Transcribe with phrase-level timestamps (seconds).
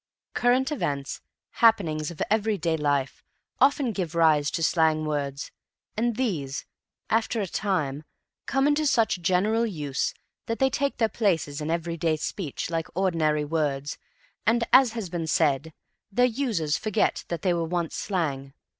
[0.33, 1.21] Current events,
[1.61, 3.23] happenings of everyday life,
[3.59, 5.51] often give rise to slang words,
[5.95, 6.65] and these,
[7.11, 8.03] after a time,
[8.47, 10.15] come into such general use
[10.47, 13.99] that they take their places in everyday speech like ordinary words
[14.47, 15.71] and, as has been said,
[16.11, 18.53] their users forget that they once were slang.